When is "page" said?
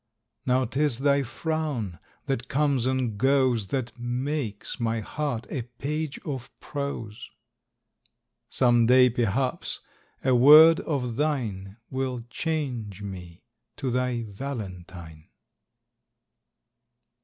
5.77-6.17